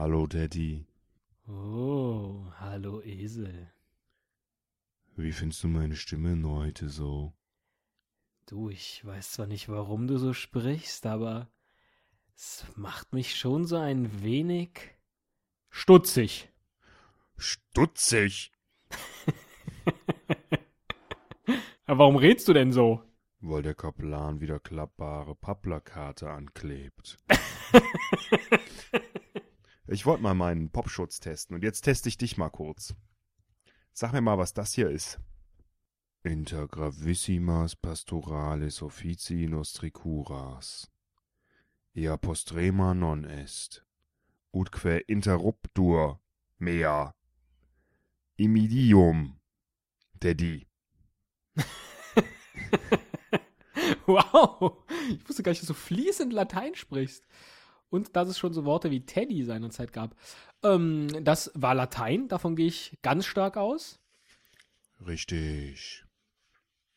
[0.00, 0.86] Hallo Daddy.
[1.48, 3.72] Oh, hallo Esel.
[5.16, 7.32] Wie findest du meine Stimme denn heute so?
[8.46, 11.50] Du, ich weiß zwar nicht, warum du so sprichst, aber
[12.36, 14.70] es macht mich schon so ein wenig
[15.68, 16.48] stutzig.
[17.36, 18.52] Stutzig?
[21.86, 23.02] Aber warum redst du denn so?
[23.40, 27.18] Weil der Kaplan wieder klappbare Papplakate anklebt.
[29.88, 32.94] ich wollte mal meinen Popschutz testen und jetzt teste ich dich mal kurz.
[33.92, 35.18] Sag mir mal, was das hier ist.
[36.22, 40.90] Intergravissimas pastoralis officii nostri curas.
[41.94, 43.84] Ea postrema non est.
[44.52, 46.20] Utque interruptur
[46.58, 47.14] mea.
[48.36, 49.40] Imidium.
[50.20, 50.66] Daddy.
[54.06, 57.26] wow, ich wusste gar nicht, dass du fließend Latein sprichst.
[57.90, 60.14] Und dass es schon so Worte wie Teddy seinerzeit gab.
[60.62, 64.00] Ähm, das war Latein, davon gehe ich ganz stark aus.
[65.06, 66.04] Richtig.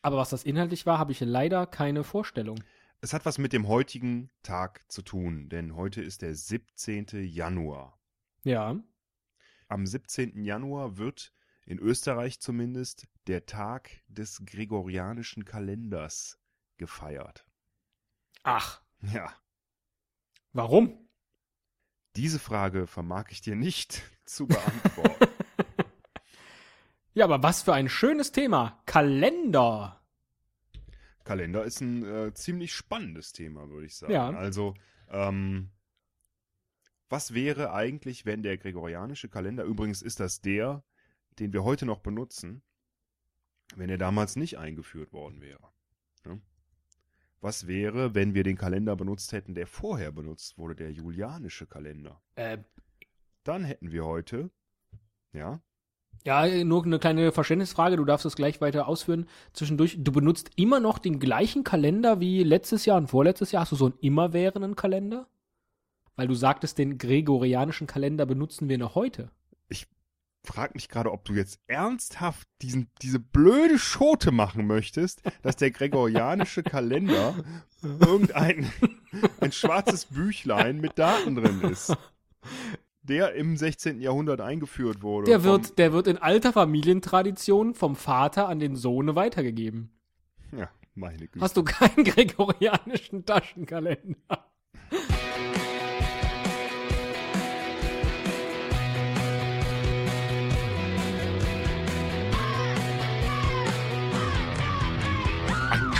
[0.02, 2.62] Aber was das inhaltlich war, habe ich leider keine Vorstellung.
[3.00, 7.06] Es hat was mit dem heutigen Tag zu tun, denn heute ist der 17.
[7.24, 7.98] Januar.
[8.44, 8.76] Ja.
[9.68, 10.44] Am 17.
[10.44, 11.32] Januar wird
[11.66, 16.38] in Österreich zumindest der Tag des gregorianischen Kalenders
[16.76, 17.46] gefeiert.
[18.42, 19.32] Ach, Ja,
[20.52, 21.02] warum?
[22.16, 25.26] diese Frage vermag ich dir nicht zu beantworten.
[27.14, 28.82] Ja, aber was für ein schönes Thema.
[28.86, 30.00] Kalender.
[31.24, 34.14] Kalender ist ein äh, ziemlich spannendes Thema, würde ich sagen.
[34.14, 34.30] Ja.
[34.30, 34.72] Also,
[35.10, 35.68] ähm,
[37.10, 40.84] was wäre eigentlich, wenn der gregorianische Kalender, übrigens ist das der,
[41.38, 42.62] den wir heute noch benutzen,
[43.76, 45.68] wenn er damals nicht eingeführt worden wäre?
[46.24, 46.40] Ne?
[47.42, 52.22] Was wäre, wenn wir den Kalender benutzt hätten, der vorher benutzt wurde, der julianische Kalender?
[52.36, 52.58] Äh,
[53.42, 54.50] Dann hätten wir heute,
[55.32, 55.60] ja,
[56.24, 59.26] ja, nur eine kleine Verständnisfrage, du darfst es gleich weiter ausführen.
[59.54, 63.62] Zwischendurch, du benutzt immer noch den gleichen Kalender wie letztes Jahr und vorletztes Jahr.
[63.62, 65.26] Hast du so einen immerwährenden Kalender?
[66.14, 69.32] Weil du sagtest, den gregorianischen Kalender benutzen wir noch heute.
[70.44, 75.70] Frag mich gerade, ob du jetzt ernsthaft diesen, diese blöde Schote machen möchtest, dass der
[75.70, 77.34] gregorianische Kalender
[77.82, 78.70] irgendein
[79.40, 81.96] ein schwarzes Büchlein mit Daten drin ist.
[83.02, 84.00] Der im 16.
[84.00, 85.26] Jahrhundert eingeführt wurde.
[85.26, 89.90] Der wird, der wird in alter Familientradition vom Vater an den Sohn weitergegeben.
[90.56, 91.40] Ja, meine Güte.
[91.40, 94.51] Hast du keinen gregorianischen Taschenkalender?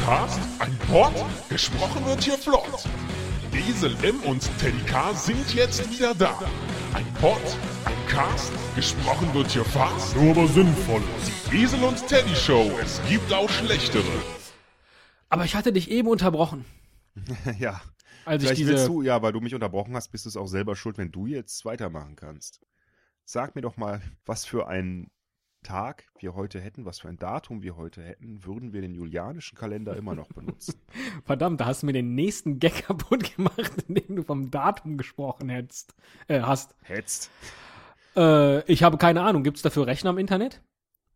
[0.03, 1.13] Ein Cast, ein Pod,
[1.49, 2.89] gesprochen wird hier flott.
[3.53, 6.41] Esel M und Teddy K sind jetzt wieder da.
[6.93, 7.41] Ein Pod,
[7.85, 11.03] ein Cast, gesprochen wird hier fast, nur aber sinnvoll.
[11.53, 14.03] Die Esel und Teddy Show, es gibt auch schlechtere.
[15.29, 16.65] Aber ich hatte dich eben unterbrochen.
[17.61, 17.81] ja.
[18.25, 18.71] Als ich Vielleicht diese.
[18.73, 21.13] willst du, ja, weil du mich unterbrochen hast, bist du es auch selber schuld, wenn
[21.13, 22.61] du jetzt weitermachen kannst.
[23.25, 25.13] Sag mir doch mal, was für einen
[25.63, 29.57] Tag wir heute hätten, was für ein Datum wir heute hätten, würden wir den julianischen
[29.57, 30.81] Kalender immer noch benutzen.
[31.25, 35.49] Verdammt, da hast du mir den nächsten Gag kaputt gemacht, indem du vom Datum gesprochen
[35.49, 35.95] hättest.
[36.29, 36.75] Äh, hast.
[36.83, 37.31] Hetzt.
[38.17, 39.43] Äh, ich habe keine Ahnung.
[39.43, 40.63] Gibt es dafür Rechner im Internet?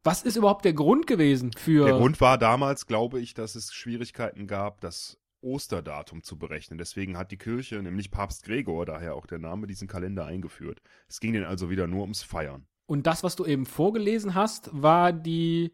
[0.05, 1.85] Was ist überhaupt der Grund gewesen für.
[1.85, 6.79] Der Grund war damals, glaube ich, dass es Schwierigkeiten gab, das Osterdatum zu berechnen.
[6.79, 10.81] Deswegen hat die Kirche, nämlich Papst Gregor, daher auch der Name, diesen Kalender eingeführt.
[11.09, 12.67] Es ging denn also wieder nur ums Feiern.
[12.87, 15.73] Und das, was du eben vorgelesen hast, war die,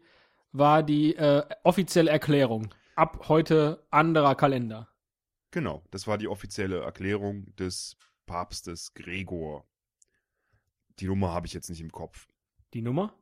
[0.51, 2.73] war die äh, offizielle Erklärung.
[2.95, 4.89] Ab heute anderer Kalender.
[5.51, 9.67] Genau, das war die offizielle Erklärung des Papstes Gregor.
[10.99, 12.27] Die Nummer habe ich jetzt nicht im Kopf.
[12.73, 13.13] Die Nummer?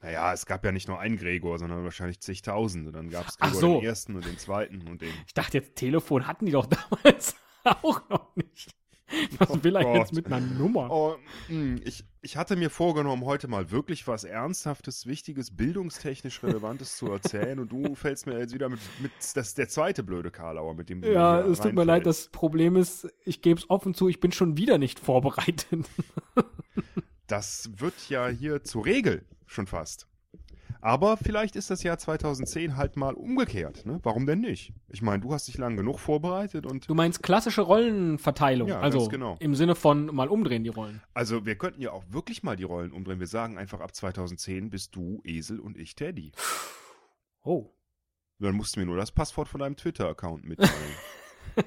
[0.00, 2.92] Naja, es gab ja nicht nur einen Gregor, sondern wahrscheinlich zigtausende.
[2.92, 3.80] Dann gab es Gregor so.
[3.80, 5.12] den ersten und den zweiten und den.
[5.26, 8.70] Ich dachte jetzt, Telefon hatten die doch damals auch noch nicht.
[9.38, 9.96] Was Oh will er Gott.
[9.96, 10.90] jetzt mit einer Nummer?
[10.90, 11.16] Oh,
[11.48, 17.10] mh, ich, ich hatte mir vorgenommen, heute mal wirklich was Ernsthaftes, Wichtiges, bildungstechnisch Relevantes zu
[17.10, 20.88] erzählen und du fällst mir jetzt wieder mit, mit das der zweite blöde Karlauer, mit
[20.90, 24.20] dem Ja, es tut mir leid, das Problem ist, ich gebe es offen zu, ich
[24.20, 25.86] bin schon wieder nicht vorbereitet.
[27.26, 30.06] Das wird ja hier zur Regel schon fast.
[30.80, 33.84] Aber vielleicht ist das Jahr 2010 halt mal umgekehrt.
[33.84, 33.98] Ne?
[34.02, 34.72] Warum denn nicht?
[34.88, 38.98] Ich meine, du hast dich lang genug vorbereitet und Du meinst klassische Rollenverteilung, Ja, also
[38.98, 39.36] ganz genau.
[39.40, 41.02] im Sinne von mal umdrehen die Rollen.
[41.14, 43.18] also wir könnten ja auch wirklich mal die Rollen umdrehen.
[43.20, 46.32] Wir sagen einfach ab 2010 bist du Esel und ich Teddy.
[47.42, 47.70] Oh.
[48.38, 50.72] Dann musst du mir nur das Passwort von deinem Twitter-Account mitteilen.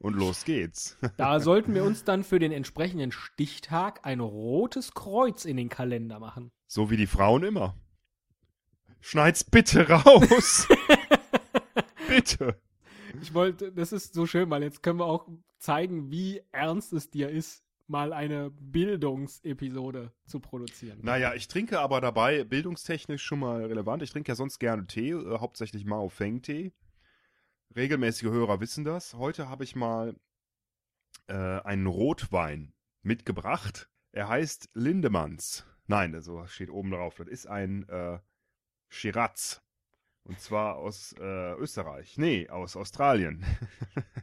[0.00, 0.98] Und los geht's.
[1.16, 6.18] Da sollten wir uns dann für den entsprechenden Stichtag ein rotes Kreuz in den Kalender
[6.20, 6.50] machen.
[6.66, 7.74] So wie die Frauen immer.
[9.06, 10.66] Schneid's bitte raus.
[12.08, 12.58] bitte.
[13.20, 15.28] Ich wollte, das ist so schön, weil jetzt können wir auch
[15.58, 21.00] zeigen, wie ernst es dir ist, mal eine Bildungsepisode zu produzieren.
[21.02, 24.02] Naja, ich trinke aber dabei bildungstechnisch schon mal relevant.
[24.02, 26.72] Ich trinke ja sonst gerne Tee, äh, hauptsächlich Mao Feng Tee.
[27.76, 29.12] Regelmäßige Hörer wissen das.
[29.12, 30.16] Heute habe ich mal
[31.26, 32.72] äh, einen Rotwein
[33.02, 33.90] mitgebracht.
[34.12, 35.66] Er heißt Lindemanns.
[35.88, 37.16] Nein, so steht oben drauf.
[37.16, 38.18] Das ist ein äh,
[38.94, 39.60] Shiraz.
[40.24, 42.16] Und zwar aus äh, Österreich.
[42.16, 43.44] Nee, aus Australien.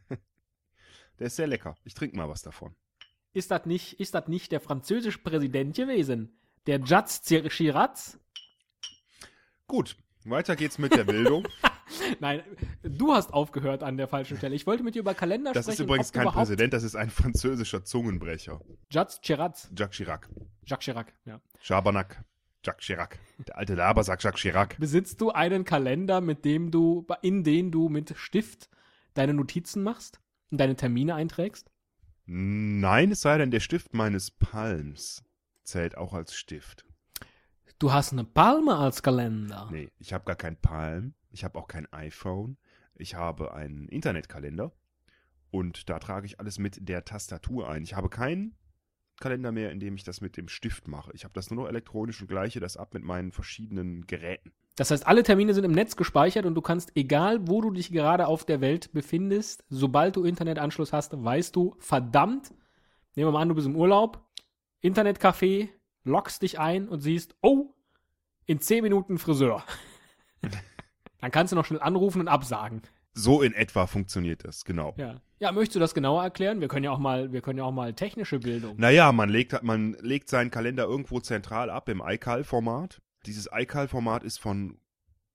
[1.20, 1.76] Der ist sehr lecker.
[1.84, 2.76] Ich trinke mal was davon.
[3.34, 6.36] Ist das nicht, ist das nicht der französische Präsident gewesen?
[6.66, 7.98] Der Jatz Chirac?
[9.68, 9.96] Gut,
[10.26, 11.48] weiter geht's mit der Bildung.
[12.20, 12.44] Nein,
[12.82, 14.56] du hast aufgehört an der falschen Stelle.
[14.56, 15.88] Ich wollte mit dir über Kalender Das ist sprechen.
[15.88, 18.60] übrigens ob du kein Präsident, das ist ein französischer Zungenbrecher.
[18.90, 19.70] Jatz Chirac.
[19.76, 20.30] Jacques Chirac.
[20.66, 21.40] Jacques Chirac, ja.
[21.62, 22.24] Schabernack.
[22.64, 23.20] Jacques Chirac.
[23.48, 24.78] Der alte Labersack Jacques Chirac.
[24.80, 28.70] Besitzt du einen Kalender, mit dem du, in den du mit Stift
[29.14, 30.20] deine Notizen machst
[30.52, 31.72] und deine Termine einträgst?
[32.26, 35.24] Nein, es sei denn, der Stift meines Palms
[35.64, 36.86] zählt auch als Stift.
[37.80, 39.68] Du hast eine Palme als Kalender.
[39.72, 41.16] Nee, ich habe gar kein Palm.
[41.32, 42.58] Ich habe auch kein iPhone.
[42.94, 44.72] Ich habe einen Internetkalender.
[45.50, 47.84] Und da trage ich alles mit der Tastatur ein.
[47.84, 48.56] Ich habe keinen
[49.22, 51.12] Kalender mehr, in dem ich das mit dem Stift mache.
[51.14, 54.52] Ich habe das nur noch elektronisch und gleiche das ab mit meinen verschiedenen Geräten.
[54.76, 57.92] Das heißt, alle Termine sind im Netz gespeichert und du kannst, egal wo du dich
[57.92, 62.52] gerade auf der Welt befindest, sobald du Internetanschluss hast, weißt du, verdammt,
[63.16, 64.26] nehmen wir mal an, du bist im Urlaub,
[64.84, 65.70] Internetcafé,
[66.04, 67.74] loggst dich ein und siehst, oh,
[68.46, 69.64] in 10 Minuten Friseur.
[71.22, 72.82] Dann kannst du noch schnell anrufen und absagen.
[73.14, 74.94] So in etwa funktioniert das, genau.
[74.98, 75.22] Ja.
[75.40, 76.62] Ja, möchtest du das genauer erklären?
[76.62, 78.76] Wir können ja auch mal, wir können ja auch mal technische Bildung.
[78.78, 83.02] Naja, man legt, man legt seinen Kalender irgendwo zentral ab im iCal-Format.
[83.26, 84.78] Dieses iCal-Format ist von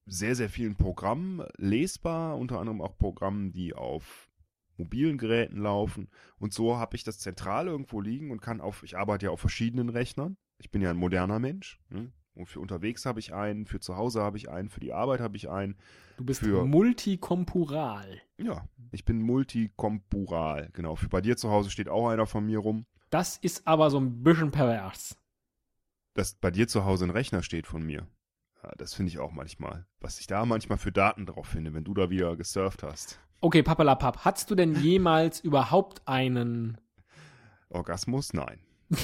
[0.07, 4.29] sehr, sehr vielen Programmen lesbar, unter anderem auch Programmen, die auf
[4.77, 6.09] mobilen Geräten laufen.
[6.39, 9.41] Und so habe ich das zentral irgendwo liegen und kann auf, ich arbeite ja auf
[9.41, 10.37] verschiedenen Rechnern.
[10.59, 11.81] Ich bin ja ein moderner Mensch.
[11.91, 12.13] Ne?
[12.37, 15.21] Und für unterwegs habe ich einen, für zu Hause habe ich einen, für die Arbeit
[15.21, 15.77] habe ich einen.
[16.19, 18.21] Du bist für- multikompural.
[18.39, 20.69] Ja, ich bin multikompural.
[20.75, 22.87] Genau, für bei dir zu Hause steht auch einer von mir rum.
[23.11, 25.17] Das ist aber so ein bisschen pervers.
[26.15, 28.07] dass bei dir zu Hause ein Rechner steht von mir.
[28.63, 29.87] Ja, das finde ich auch manchmal.
[30.01, 33.19] Was ich da manchmal für Daten drauf finde, wenn du da wieder gesurft hast.
[33.41, 36.79] Okay, Papalapap, hattest du denn jemals überhaupt einen
[37.69, 38.33] Orgasmus?
[38.33, 38.61] Nein.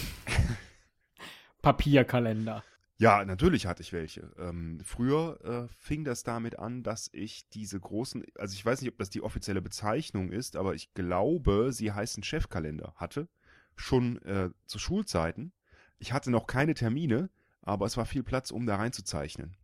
[1.63, 2.65] Papierkalender?
[3.03, 4.31] Ja, natürlich hatte ich welche.
[4.39, 8.93] Ähm, früher äh, fing das damit an, dass ich diese großen, also ich weiß nicht,
[8.93, 12.95] ob das die offizielle Bezeichnung ist, aber ich glaube, sie heißen Chefkalender.
[12.95, 13.27] Hatte
[13.75, 15.53] schon äh, zu Schulzeiten.
[15.99, 17.29] Ich hatte noch keine Termine,
[17.61, 19.57] aber es war viel Platz, um da reinzuzeichnen.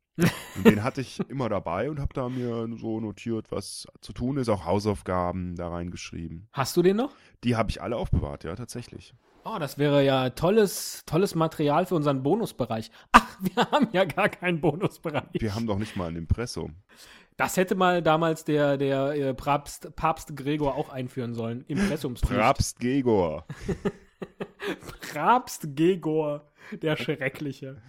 [0.57, 4.39] Und den hatte ich immer dabei und habe da mir so notiert, was zu tun
[4.39, 6.49] ist, auch Hausaufgaben da reingeschrieben.
[6.53, 7.15] Hast du den noch?
[7.45, 9.15] Die habe ich alle aufbewahrt, ja, tatsächlich.
[9.51, 12.91] Oh, das wäre ja tolles, tolles Material für unseren Bonusbereich.
[13.13, 15.41] Ach, wir haben ja gar keinen Bonusbereich.
[15.41, 16.77] Wir haben doch nicht mal ein Impressum.
[17.39, 21.65] Das hätte mal damals der, der äh, Papst, Papst Gregor auch einführen sollen.
[21.69, 22.41] Impressumspflicht.
[22.41, 23.47] Prapst Gegor.
[25.13, 27.81] Papst Gregor, der Schreckliche.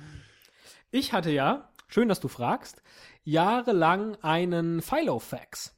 [0.92, 2.84] Ich hatte ja, schön, dass du fragst,
[3.24, 5.75] jahrelang einen Filofax.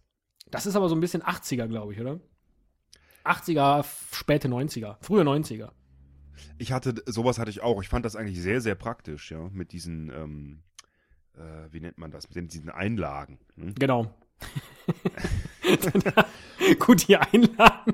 [0.51, 2.19] Das ist aber so ein bisschen 80er, glaube ich, oder?
[3.25, 5.71] 80er, späte 90er, frühe 90er.
[6.57, 7.81] Ich hatte, sowas hatte ich auch.
[7.81, 10.63] Ich fand das eigentlich sehr, sehr praktisch, ja, mit diesen, ähm,
[11.35, 13.39] äh, wie nennt man das, mit diesen Einlagen.
[13.55, 13.75] Hm?
[13.75, 14.13] Genau.
[16.79, 17.93] Gut, die Einlagen,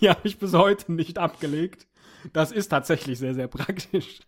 [0.00, 1.86] die habe ich bis heute nicht abgelegt.
[2.32, 4.20] Das ist tatsächlich sehr, sehr praktisch.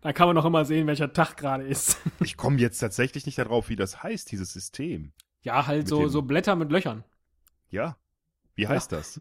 [0.00, 1.98] Da kann man noch immer sehen, welcher Tag gerade ist.
[2.24, 5.12] Ich komme jetzt tatsächlich nicht darauf, wie das heißt, dieses System.
[5.42, 7.04] Ja, halt Mit so, so Blätter mit Löchern.
[7.70, 7.96] Ja.
[8.58, 9.20] Wie heißt das?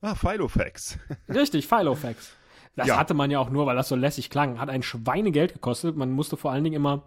[0.00, 0.98] Ah, Filofax.
[1.28, 2.32] Richtig, Filofax.
[2.76, 2.96] Das Ja.
[2.96, 4.58] hatte man ja auch nur, weil das so lässig klang.
[4.60, 5.96] Hat ein Schweinegeld gekostet.
[5.96, 7.04] Man musste vor allen Dingen immer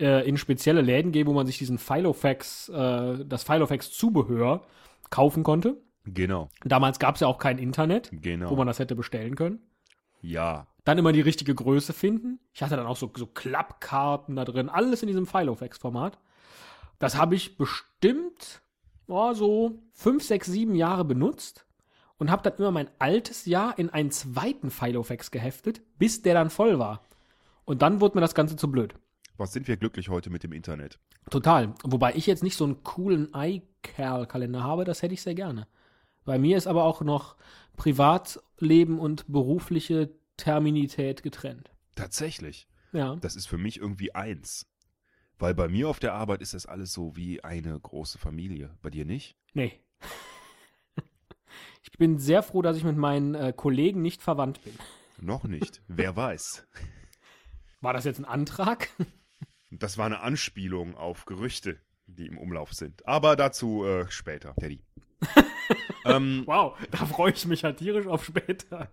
[0.00, 4.62] äh, in spezielle Läden gehen, wo man sich diesen Filofax, äh, das Filofax-Zubehör
[5.10, 5.80] kaufen konnte.
[6.06, 8.50] Genau, Damals gab es ja auch kein Internet, genau.
[8.50, 9.60] wo man das hätte bestellen können.
[10.20, 12.40] ja, Dann immer die richtige Größe finden.
[12.52, 14.68] Ich hatte dann auch so, so Klappkarten da drin.
[14.68, 16.18] Alles in diesem Filofax-Format.
[16.98, 18.60] Das habe ich bestimmt
[19.08, 21.66] oh, so fünf, sechs, sieben Jahre benutzt
[22.18, 26.50] und habe dann immer mein altes Jahr in einen zweiten Filofax geheftet, bis der dann
[26.50, 27.02] voll war.
[27.64, 28.94] Und dann wurde mir das Ganze zu blöd.
[29.36, 30.98] was sind wir glücklich heute mit dem Internet?
[31.30, 31.74] Total.
[31.82, 35.66] Wobei ich jetzt nicht so einen coolen iCal-Kalender habe, das hätte ich sehr gerne.
[36.24, 37.36] Bei mir ist aber auch noch
[37.76, 41.70] Privatleben und berufliche Terminität getrennt.
[41.94, 42.68] Tatsächlich.
[42.92, 43.16] Ja.
[43.16, 44.66] Das ist für mich irgendwie eins.
[45.38, 48.76] Weil bei mir auf der Arbeit ist das alles so wie eine große Familie.
[48.82, 49.36] Bei dir nicht?
[49.52, 49.80] Nee.
[51.86, 54.74] Ich bin sehr froh, dass ich mit meinen äh, Kollegen nicht verwandt bin.
[55.20, 55.80] Noch nicht.
[55.86, 56.66] Wer weiß.
[57.80, 58.88] War das jetzt ein Antrag?
[59.70, 63.04] Das war eine Anspielung auf Gerüchte, die im Umlauf sind.
[63.08, 64.84] Aber dazu äh, später, Teddy.
[66.04, 68.88] ähm, Wow, da freue ich mich ja tierisch auf später.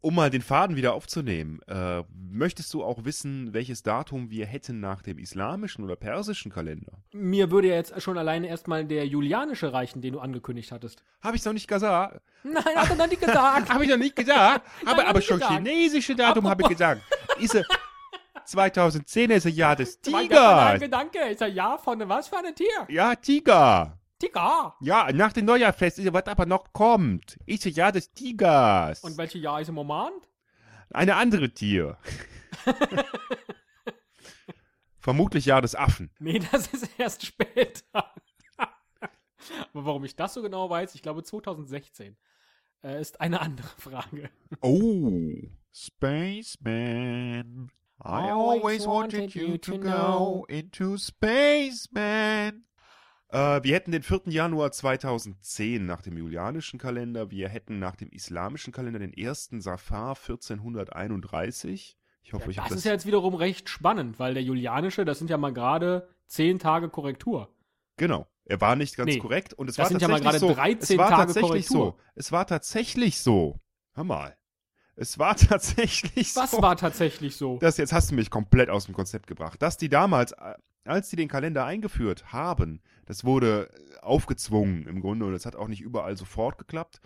[0.00, 4.80] Um mal den Faden wieder aufzunehmen, äh, möchtest du auch wissen, welches Datum wir hätten
[4.80, 6.92] nach dem islamischen oder persischen Kalender?
[7.12, 11.02] Mir würde ja jetzt schon alleine erstmal der julianische reichen, den du angekündigt hattest.
[11.20, 12.20] Habe ich noch nicht gesagt.
[12.42, 13.68] Nein, hast du noch nicht gesagt.
[13.68, 14.66] Habe ich noch nicht gesagt.
[14.84, 15.54] Nein, aber schon gesagt.
[15.54, 17.02] chinesische Datum habe ich gesagt.
[17.38, 17.64] Ist er
[18.46, 20.80] 2010 ist ein Jahr des Mein Tigers.
[20.80, 22.86] Gedanke ist ja ja von was für ein Tier?
[22.88, 23.99] Ja, Tiger.
[24.20, 24.76] Tiger.
[24.80, 27.38] Ja, nach dem Neujahrfest ist was aber noch kommt.
[27.46, 29.02] Ist ein Jahr des Tigers.
[29.02, 30.28] Und welche Jahr ist im Moment?
[30.90, 31.98] Eine andere Tier.
[34.98, 36.10] Vermutlich Jahr des Affen.
[36.18, 37.82] Nee, das ist erst später.
[39.72, 42.16] Aber warum ich das so genau weiß, ich glaube 2016,
[42.84, 44.30] äh, ist eine andere Frage.
[44.60, 45.10] Oh,
[45.72, 47.70] Spaceman.
[48.02, 52.64] I always wanted you to go into space, man.
[53.32, 54.22] Äh, wir hätten den 4.
[54.26, 57.30] Januar 2010 nach dem julianischen Kalender.
[57.30, 59.50] Wir hätten nach dem islamischen Kalender den 1.
[59.58, 61.96] Safar 1431.
[62.22, 65.18] Ich hoffe, ich das habe ist ja jetzt wiederum recht spannend, weil der julianische, das
[65.18, 67.48] sind ja mal gerade 10 Tage Korrektur.
[67.96, 68.26] Genau.
[68.44, 70.54] Er war nicht ganz Nee, korrekt und es das war sind ja mal tatsächlich gerade
[70.54, 70.60] so.
[70.60, 71.96] 13 es war Tage tatsächlich Korrektur.
[71.96, 71.98] so.
[72.16, 73.60] Es war tatsächlich so.
[73.94, 74.36] Hör mal.
[74.96, 76.60] Es war tatsächlich Was so.
[76.62, 77.58] war tatsächlich so?
[77.58, 79.62] Das jetzt hast du mich komplett aus dem Konzept gebracht.
[79.62, 85.00] Dass die damals, äh, als die den Kalender eingeführt haben, das wurde äh, aufgezwungen im
[85.00, 87.00] Grunde und es hat auch nicht überall sofort geklappt.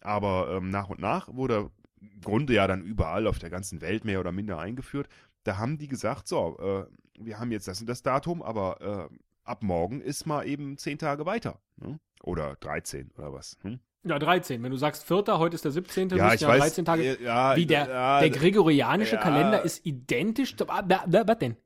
[0.00, 4.04] Aber ähm, nach und nach wurde im Grunde ja dann überall auf der ganzen Welt
[4.04, 5.08] mehr oder minder eingeführt.
[5.44, 6.86] Da haben die gesagt, so, äh,
[7.18, 10.98] wir haben jetzt das und das Datum, aber äh, ab morgen ist mal eben zehn
[10.98, 11.60] Tage weiter.
[11.76, 11.98] Ne?
[12.22, 13.56] Oder 13 oder was.
[13.62, 13.80] Hm?
[14.04, 14.62] Ja, 13.
[14.62, 16.60] Wenn du sagst 4., heute ist der 17., Ja, ich ja weiß.
[16.60, 17.18] 13 Tage.
[17.22, 19.16] Ja, Wie der, ja, der gregorianische.
[19.16, 20.56] Kalender ist identisch.
[20.66, 21.56] Ah, Was denn?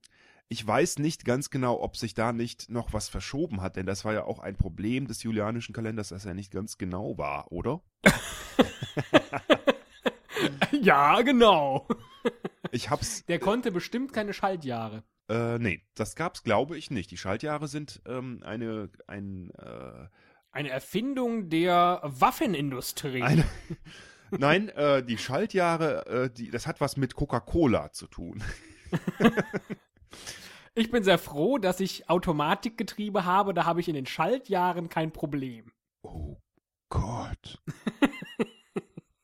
[0.49, 4.05] Ich weiß nicht ganz genau, ob sich da nicht noch was verschoben hat, denn das
[4.05, 7.83] war ja auch ein Problem des julianischen Kalenders, dass er nicht ganz genau war, oder?
[10.71, 11.89] Ja, genau.
[12.71, 13.25] Ich hab's.
[13.27, 15.03] Der konnte bestimmt keine Schaltjahre.
[15.29, 17.11] Äh, nee, das gab's, glaube ich, nicht.
[17.11, 20.09] Die Schaltjahre sind ähm, eine, ein, äh,
[20.53, 23.23] Eine Erfindung der Waffenindustrie.
[23.23, 23.45] eine.
[24.31, 28.43] Nein, äh, die Schaltjahre, äh, die, das hat was mit Coca-Cola zu tun.
[30.75, 33.55] Ich bin sehr froh, dass ich Automatikgetriebe habe.
[33.55, 35.73] Da habe ich in den Schaltjahren kein Problem.
[36.03, 36.37] Oh
[36.91, 37.63] Gott.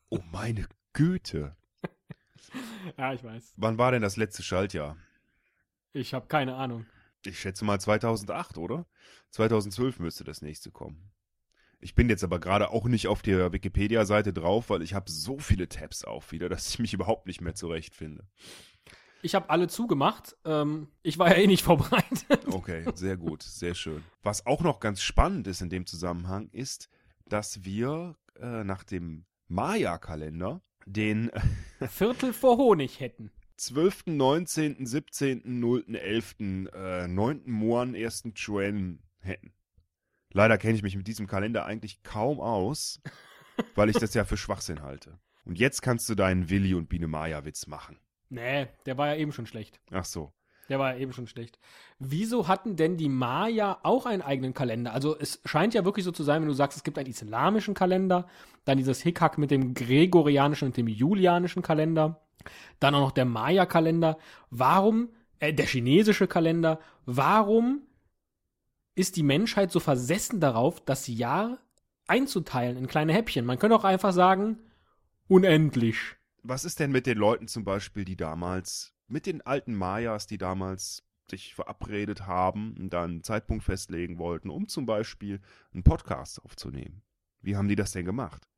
[0.08, 1.56] oh meine Güte.
[2.98, 3.54] Ja, ich weiß.
[3.56, 4.98] Wann war denn das letzte Schaltjahr?
[5.94, 6.84] Ich habe keine Ahnung.
[7.24, 8.86] Ich schätze mal 2008, oder?
[9.30, 11.12] 2012 müsste das nächste kommen.
[11.80, 15.38] Ich bin jetzt aber gerade auch nicht auf der Wikipedia-Seite drauf, weil ich habe so
[15.38, 18.26] viele Tabs auf wieder, dass ich mich überhaupt nicht mehr zurechtfinde.
[19.22, 20.36] Ich habe alle zugemacht.
[20.44, 22.46] Ähm, ich war ja eh nicht vorbereitet.
[22.46, 24.02] Okay, sehr gut, sehr schön.
[24.22, 26.88] Was auch noch ganz spannend ist in dem Zusammenhang, ist,
[27.26, 31.30] dass wir äh, nach dem Maya-Kalender den
[31.88, 33.30] Viertel vor Honig hätten.
[33.56, 36.34] 12., 19., 17., 0., 11.,
[36.74, 37.42] äh, 9.
[37.46, 38.24] Moan, 1.
[38.34, 39.52] Chuen hätten.
[40.32, 43.00] Leider kenne ich mich mit diesem Kalender eigentlich kaum aus,
[43.74, 45.20] weil ich das ja für Schwachsinn halte.
[45.44, 47.98] Und jetzt kannst du deinen Willi und Biene Maya Witz machen.
[48.32, 49.78] Nee, der war ja eben schon schlecht.
[49.90, 50.32] Ach so.
[50.70, 51.58] Der war ja eben schon schlecht.
[51.98, 54.94] Wieso hatten denn die Maya auch einen eigenen Kalender?
[54.94, 57.74] Also es scheint ja wirklich so zu sein, wenn du sagst, es gibt einen islamischen
[57.74, 58.26] Kalender,
[58.64, 62.22] dann dieses Hickhack mit dem gregorianischen und dem julianischen Kalender,
[62.80, 64.16] dann auch noch der Maya-Kalender.
[64.48, 67.82] Warum, äh, der chinesische Kalender, warum
[68.94, 71.58] ist die Menschheit so versessen darauf, das Jahr
[72.06, 73.44] einzuteilen in kleine Häppchen?
[73.44, 74.58] Man könnte auch einfach sagen,
[75.28, 76.16] unendlich.
[76.42, 80.38] Was ist denn mit den Leuten zum Beispiel, die damals, mit den alten Mayas, die
[80.38, 85.40] damals sich verabredet haben und dann einen Zeitpunkt festlegen wollten, um zum Beispiel
[85.72, 87.02] einen Podcast aufzunehmen?
[87.40, 88.48] Wie haben die das denn gemacht?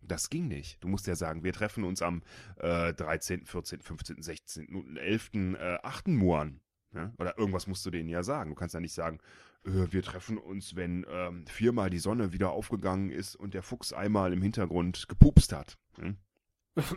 [0.00, 0.82] Das ging nicht.
[0.82, 2.22] Du musst ja sagen, wir treffen uns am
[2.56, 4.74] äh, 13., 14., 15., 16.
[4.74, 6.08] und 11., äh, 8.
[6.08, 6.60] Muan.
[6.92, 7.12] Ja?
[7.18, 8.50] Oder irgendwas musst du denen ja sagen.
[8.50, 9.18] Du kannst ja nicht sagen,
[9.64, 13.92] äh, wir treffen uns, wenn ähm, viermal die Sonne wieder aufgegangen ist und der Fuchs
[13.92, 15.76] einmal im Hintergrund gepupst hat.
[15.98, 16.16] Hm?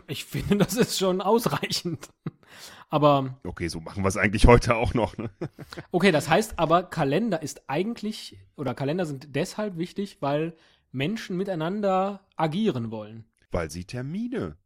[0.08, 2.08] Ich finde, das ist schon ausreichend.
[2.90, 5.16] Aber Okay, so machen wir es eigentlich heute auch noch.
[5.16, 5.30] Ne?
[5.90, 10.54] Okay, das heißt aber, Kalender ist eigentlich, oder Kalender sind deshalb wichtig, weil
[10.92, 13.24] Menschen miteinander agieren wollen?
[13.50, 14.56] Weil sie Termine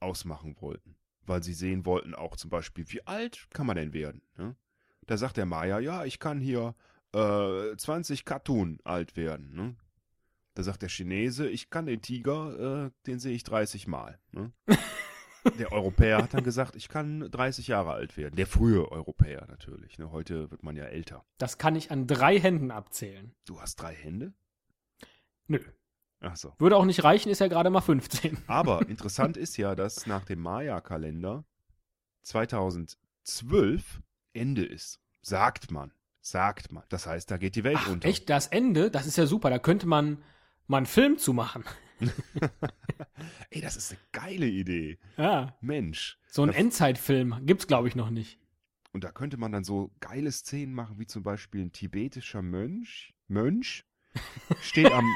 [0.00, 0.96] ausmachen wollten.
[1.26, 4.22] Weil sie sehen wollten auch zum Beispiel, wie alt kann man denn werden?
[4.36, 4.56] Ne?
[5.06, 6.74] Da sagt der Maya, ja, ich kann hier
[7.14, 9.54] äh, 20 Katun alt werden.
[9.54, 9.76] Ne?
[10.54, 14.18] Da sagt der Chinese, ich kann den Tiger, äh, den sehe ich 30 Mal.
[14.32, 14.52] Ne?
[15.58, 18.34] Der Europäer hat dann gesagt, ich kann 30 Jahre alt werden.
[18.34, 19.98] Der frühe Europäer natürlich.
[19.98, 20.10] Ne?
[20.10, 21.22] Heute wird man ja älter.
[21.36, 23.34] Das kann ich an drei Händen abzählen.
[23.44, 24.32] Du hast drei Hände?
[25.46, 25.58] Nö.
[26.20, 26.54] Ach so.
[26.58, 28.38] Würde auch nicht reichen, ist ja gerade mal 15.
[28.46, 31.44] Aber interessant ist ja, dass nach dem Maya-Kalender
[32.22, 34.00] 2012
[34.32, 34.98] Ende ist.
[35.20, 35.92] Sagt man.
[36.22, 36.84] Sagt man.
[36.88, 38.08] Das heißt, da geht die Welt Ach, unter.
[38.08, 39.50] echt, das Ende, das ist ja super.
[39.50, 40.22] Da könnte man
[40.66, 41.64] mal einen Film zu machen.
[43.50, 44.98] Ey, das ist eine geile Idee.
[45.16, 45.56] Ja.
[45.60, 46.18] Mensch.
[46.26, 48.38] So ein Endzeitfilm gibt's, glaube ich, noch nicht.
[48.92, 53.12] Und da könnte man dann so geile Szenen machen, wie zum Beispiel ein tibetischer Mönch.
[53.28, 53.84] Mönch?
[54.60, 55.08] Steht am.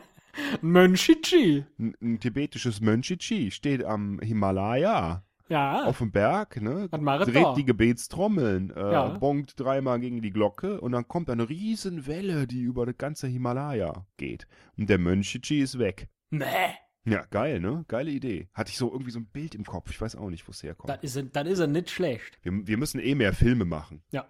[0.60, 1.64] Mönchichi.
[1.78, 5.84] ein, ein tibetisches Mönchichi steht am Himalaya Ja.
[5.84, 6.88] auf dem Berg, ne?
[6.88, 9.08] Dreht die Gebetstrommeln, äh, Ja.
[9.18, 13.26] bonkt dreimal gegen die Glocke und dann kommt eine riesen Welle, die über das ganze
[13.28, 14.46] Himalaya geht.
[14.76, 16.08] Und der Mönchichi ist weg.
[16.30, 16.44] Nee.
[17.04, 17.84] Ja, geil, ne?
[17.86, 18.48] Geile Idee.
[18.52, 19.90] Hatte ich so irgendwie so ein Bild im Kopf.
[19.90, 20.90] Ich weiß auch nicht, wo es herkommt.
[20.90, 22.38] Das ist, er- das ist er nicht schlecht.
[22.42, 24.02] Wir, wir müssen eh mehr Filme machen.
[24.10, 24.26] Ja.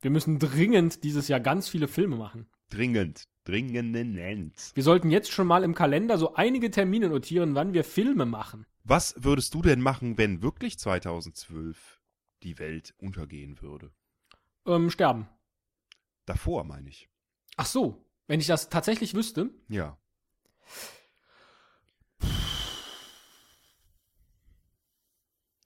[0.00, 2.46] Wir müssen dringend dieses Jahr ganz viele Filme machen.
[2.70, 3.24] Dringend.
[3.44, 4.72] Dringend.
[4.74, 8.66] Wir sollten jetzt schon mal im Kalender so einige Termine notieren, wann wir Filme machen.
[8.84, 12.00] Was würdest du denn machen, wenn wirklich 2012
[12.42, 13.92] die Welt untergehen würde?
[14.66, 15.28] Ähm, sterben.
[16.26, 17.08] Davor, meine ich.
[17.56, 18.04] Ach so.
[18.28, 19.98] Wenn ich das tatsächlich wüsste, Ja.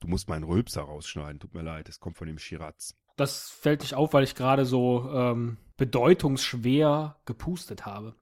[0.01, 1.41] Du musst meinen Rülpser rausschneiden.
[1.41, 2.95] Tut mir leid, es kommt von dem Shiraz.
[3.17, 8.15] das fällt nicht auf, weil ich gerade so ähm, bedeutungsschwer gepustet habe.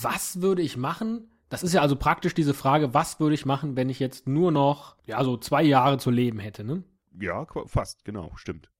[0.00, 1.30] Was würde ich machen?
[1.48, 4.50] Das ist ja also praktisch diese Frage, was würde ich machen, wenn ich jetzt nur
[4.50, 6.82] noch, ja, so zwei Jahre zu leben hätte, ne?
[7.20, 8.70] Ja, fast, genau, stimmt.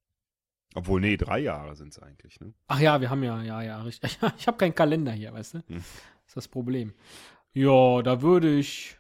[0.75, 2.53] Obwohl, nee, drei Jahre sind es eigentlich, ne?
[2.67, 4.19] Ach ja, wir haben ja, ja, ja, richtig.
[4.39, 5.59] Ich habe keinen Kalender hier, weißt du?
[5.59, 5.77] Hm.
[5.77, 5.85] Das
[6.27, 6.95] ist das Problem.
[7.53, 8.99] Ja, da würde ich.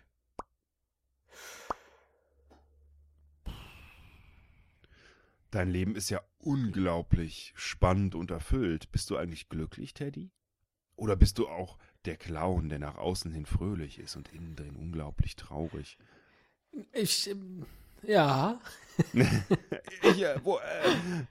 [5.50, 8.92] Dein Leben ist ja unglaublich spannend und erfüllt.
[8.92, 10.30] Bist du eigentlich glücklich, Teddy?
[10.96, 14.76] Oder bist du auch der Clown, der nach außen hin fröhlich ist und innen drin
[14.76, 15.98] unglaublich traurig?
[16.92, 17.30] Ich.
[17.30, 17.66] ähm,
[18.02, 18.60] Ja.
[19.12, 20.60] ich, äh, wo, äh,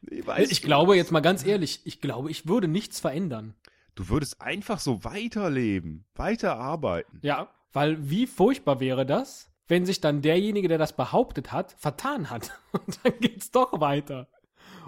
[0.09, 3.55] ich weiß Ich glaube, jetzt mal ganz ehrlich, ich glaube, ich würde nichts verändern.
[3.95, 7.19] Du würdest einfach so weiterleben, weiterarbeiten.
[7.21, 12.29] Ja, weil wie furchtbar wäre das, wenn sich dann derjenige, der das behauptet hat, vertan
[12.29, 12.51] hat.
[12.71, 14.27] Und dann geht's doch weiter.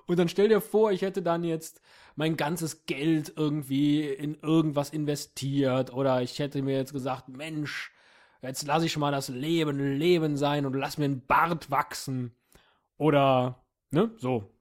[0.08, 1.82] Und dann stell dir vor, ich hätte dann jetzt
[2.16, 7.92] mein ganzes Geld irgendwie in irgendwas investiert oder ich hätte mir jetzt gesagt, Mensch,
[8.42, 12.36] jetzt lasse ich mal das Leben Leben sein und lass mir einen Bart wachsen.
[12.98, 14.52] Oder, ne, so.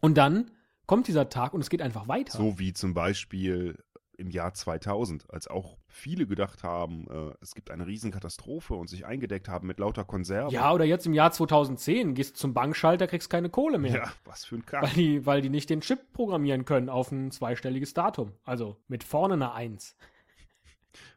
[0.00, 0.50] Und dann
[0.86, 2.36] kommt dieser Tag und es geht einfach weiter.
[2.36, 3.78] So wie zum Beispiel
[4.20, 9.04] im Jahr 2000, als auch viele gedacht haben, äh, es gibt eine Riesenkatastrophe und sich
[9.06, 10.52] eingedeckt haben mit lauter Konserven.
[10.52, 13.94] Ja, oder jetzt im Jahr 2010 gehst zum Bankschalter, kriegst keine Kohle mehr.
[13.94, 14.94] Ja, was für ein Weil Kack.
[14.94, 18.32] die, weil die nicht den Chip programmieren können auf ein zweistelliges Datum.
[18.44, 19.96] Also mit vorne eine Eins.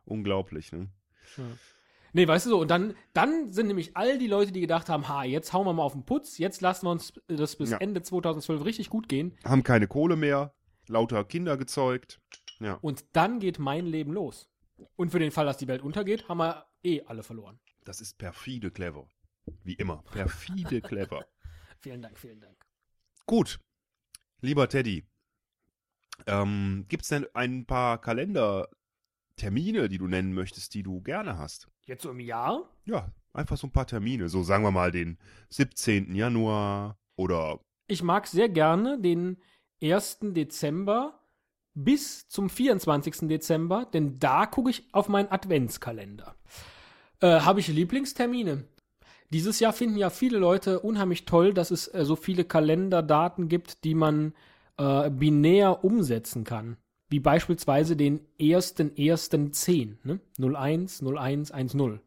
[0.06, 0.90] Unglaublich, ne?
[2.16, 5.08] Nee, weißt du so, und dann, dann sind nämlich all die Leute, die gedacht haben,
[5.10, 7.78] ha, jetzt hauen wir mal auf den Putz, jetzt lassen wir uns das bis Ja.
[7.78, 9.36] Ende 2012 richtig gut gehen.
[9.44, 10.54] Haben keine Kohle mehr,
[10.88, 12.20] lauter Kinder gezeugt.
[12.60, 12.76] Ja.
[12.82, 14.50] Und dann geht mein Leben los.
[14.96, 17.60] Und für den Fall, dass die Welt untergeht, haben wir eh alle verloren.
[17.84, 19.08] Das ist perfide clever.
[19.64, 20.04] Wie immer.
[20.12, 21.26] Perfide clever.
[21.80, 22.66] Vielen Dank, vielen Dank.
[23.26, 23.60] Gut.
[24.42, 25.06] Lieber Teddy,
[26.28, 31.70] ähm, gibt es denn ein paar Kalendertermine, die du nennen möchtest, die du gerne hast?
[31.86, 32.70] Jetzt so im Jahr?
[32.86, 34.30] Ja, einfach so ein paar Termine.
[34.30, 35.18] So sagen wir mal den
[35.50, 36.14] 17.
[36.16, 39.42] Januar oder Ich mag sehr gerne den
[39.82, 40.20] 1.
[40.22, 41.20] Dezember
[41.74, 43.28] bis zum 24.
[43.28, 46.36] Dezember, denn da gucke ich auf meinen Adventskalender.
[47.20, 48.66] Äh, Habe ich Lieblingstermine?
[49.32, 53.84] Dieses Jahr finden ja viele Leute unheimlich toll, dass es äh, so viele Kalenderdaten gibt,
[53.84, 54.34] die man
[54.78, 56.78] äh, binär umsetzen kann.
[57.10, 60.20] Wie beispielsweise den 1.1.10, ne?
[60.40, 62.00] 01, 01, 10.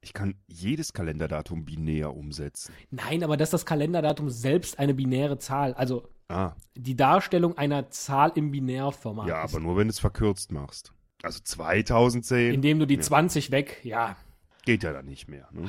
[0.00, 2.72] ich kann jedes Kalenderdatum binär umsetzen.
[2.90, 8.32] Nein, aber dass das Kalenderdatum selbst eine binäre Zahl, also Ah, die Darstellung einer Zahl
[8.36, 10.92] im Binärformat ja, aber nur wenn du es verkürzt machst.
[11.22, 13.00] Also 2010 Indem du die Ja.
[13.00, 14.16] 20 weg, ja.
[14.64, 15.48] geht ja dann nicht mehr.
[15.52, 15.68] Ne?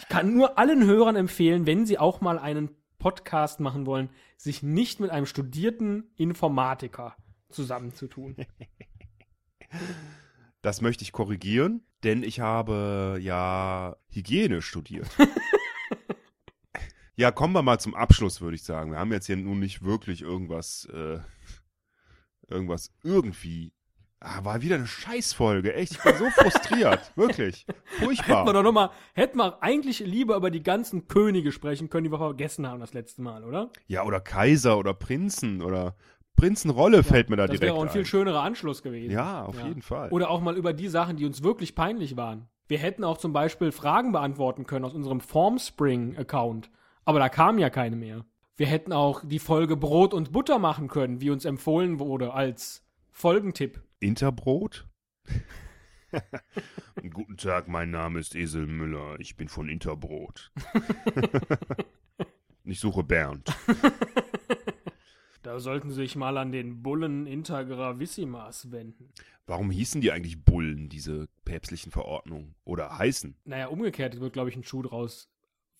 [0.00, 4.62] Ich kann nur allen Hörern empfehlen, wenn sie auch mal einen Podcast machen wollen, sich
[4.62, 7.16] nicht mit einem studierten Informatiker
[7.50, 8.36] zusammenzutun.
[10.60, 15.08] Das möchte ich korrigieren, denn ich habe ja Hygiene studiert.
[17.16, 18.92] ja, kommen wir mal zum Abschluss, würde ich sagen.
[18.92, 21.18] Wir haben jetzt hier nun nicht wirklich irgendwas, äh,
[22.48, 23.72] irgendwas irgendwie.
[24.20, 25.92] Ah, war wieder eine Scheißfolge, echt.
[25.92, 27.66] Ich bin so frustriert, wirklich.
[27.98, 28.38] Furchtbar.
[28.38, 32.04] Hätten wir doch noch mal, hätten wir eigentlich lieber über die ganzen Könige sprechen können,
[32.04, 33.70] die wir vergessen haben das letzte Mal, oder?
[33.88, 35.96] Ja, oder Kaiser oder Prinzen oder
[36.36, 38.06] Prinzenrolle fällt mir da das direkt wäre auch ein viel ein.
[38.06, 39.10] schönerer Anschluss gewesen.
[39.10, 40.10] Ja, auf jeden Fall.
[40.10, 42.48] Oder auch mal über die Sachen, die uns wirklich peinlich waren.
[42.68, 46.70] Wir hätten auch zum Beispiel Fragen beantworten können aus unserem Formspring-Account.
[47.04, 48.24] Aber da kam ja keine mehr.
[48.56, 52.84] Wir hätten auch die Folge Brot und Butter machen können, wie uns empfohlen wurde als
[53.10, 53.82] Folgentipp.
[53.98, 54.88] Interbrot?
[57.10, 59.16] Guten Tag, mein Name ist Esel Müller.
[59.18, 60.52] Ich bin von Interbrot.
[62.64, 63.50] ich suche Bernd.
[65.42, 69.12] Da sollten Sie sich mal an den Bullen Intergravissimas wenden.
[69.44, 72.54] Warum hießen die eigentlich Bullen, diese päpstlichen Verordnungen?
[72.64, 73.36] Oder heißen?
[73.44, 75.31] Naja, umgekehrt wird, glaube ich, ein Schuh draus.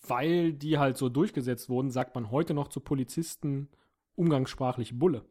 [0.06, 3.68] Weil die halt so durchgesetzt wurden, sagt man heute noch zu Polizisten
[4.14, 5.24] umgangssprachlich Bulle.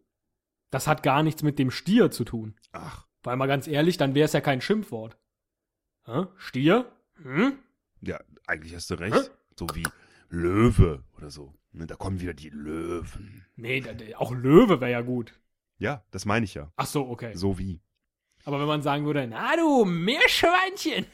[0.70, 2.56] Das hat gar nichts mit dem Stier zu tun.
[2.72, 5.18] Ach, Weil mal ganz ehrlich, dann wäre es ja kein Schimpfwort.
[6.06, 6.26] Hä?
[6.38, 6.92] Stier?
[7.22, 7.60] Hm?
[8.02, 9.16] ja, eigentlich hast du recht.
[9.16, 9.30] Hä?
[9.60, 9.84] So wie
[10.30, 11.54] Löwe oder so.
[11.74, 13.46] Ne, Da kommen wieder die Löwen.
[13.56, 13.84] Nee,
[14.16, 15.40] auch Löwe wäre ja gut.
[15.78, 16.72] Ja, das meine ich ja.
[16.78, 17.36] Ach so, okay.
[17.36, 17.82] So wie.
[18.46, 21.06] Aber wenn man sagen würde, na du Meerschweinchen.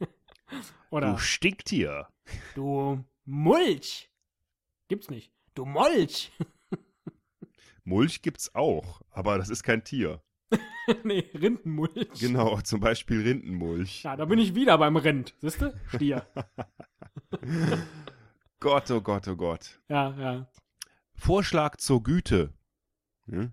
[0.90, 2.08] Oder Du Stinktier.
[2.54, 4.10] Du Mulch.
[4.88, 5.32] Gibt's nicht.
[5.54, 6.30] Du Molch.
[7.84, 10.22] Mulch gibt's auch, aber das ist kein Tier.
[11.04, 12.20] nee, Rindenmulch.
[12.20, 14.02] Genau, zum Beispiel Rindenmulch.
[14.02, 15.34] Ja, da bin ich wieder beim Rind.
[15.40, 15.74] Siehst du?
[15.88, 16.26] Stier.
[18.60, 19.80] Gott, oh Gott, oh Gott.
[19.88, 20.50] ja, ja.
[21.14, 22.52] Vorschlag zur Güte.
[23.26, 23.50] Ja?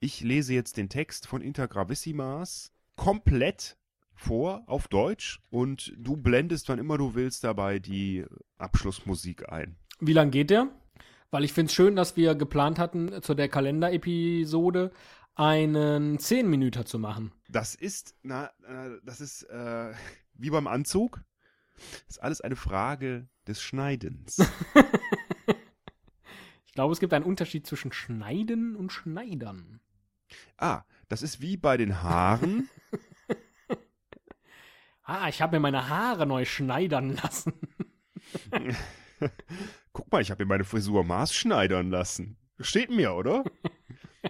[0.00, 3.78] Ich lese jetzt den Text von Intergravissimas komplett
[4.14, 8.24] vor auf Deutsch und du blendest, wann immer du willst, dabei die
[8.58, 9.76] Abschlussmusik ein.
[10.00, 10.68] Wie lang geht der?
[11.30, 14.92] Weil ich finde es schön, dass wir geplant hatten, zu der Kalenderepisode
[15.34, 17.32] einen 10 Minüter zu machen.
[17.48, 18.50] Das ist, na,
[19.04, 19.92] das ist äh,
[20.34, 21.22] wie beim Anzug.
[21.76, 24.38] Das ist alles eine Frage des Schneidens.
[26.66, 29.78] Ich glaube, es gibt einen Unterschied zwischen Schneiden und Schneidern.
[30.58, 32.68] ah, das ist wie bei den Haaren.
[35.04, 37.52] Ah, ich habe mir meine Haare neu schneidern lassen.
[39.92, 42.38] Guck mal, ich habe mir meine Frisur maßschneidern lassen.
[42.58, 43.44] Steht mir, oder?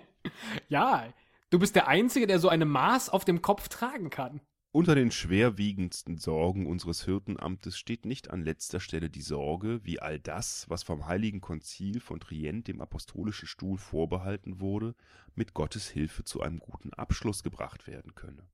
[0.68, 1.12] ja,
[1.50, 4.40] du bist der Einzige, der so eine Maß auf dem Kopf tragen kann.
[4.72, 10.18] Unter den schwerwiegendsten Sorgen unseres Hirtenamtes steht nicht an letzter Stelle die Sorge, wie all
[10.18, 14.96] das, was vom heiligen Konzil von Trient dem apostolischen Stuhl vorbehalten wurde,
[15.36, 18.48] mit Gottes Hilfe zu einem guten Abschluss gebracht werden könne.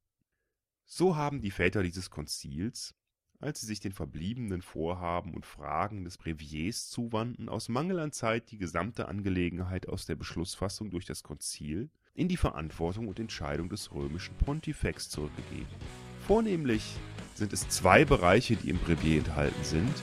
[0.93, 2.97] So haben die Väter dieses Konzils,
[3.39, 8.51] als sie sich den verbliebenen Vorhaben und Fragen des Breviers zuwandten, aus Mangel an Zeit
[8.51, 13.93] die gesamte Angelegenheit aus der Beschlussfassung durch das Konzil in die Verantwortung und Entscheidung des
[13.93, 15.69] römischen Pontifex zurückgegeben.
[16.27, 16.97] Vornehmlich
[17.35, 19.95] sind es zwei Bereiche, die im Brevier enthalten sind.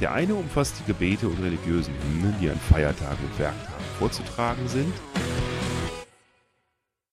[0.00, 4.94] Der eine umfasst die Gebete und religiösen Hymnen, die an Feiertagen und Werktagen vorzutragen sind.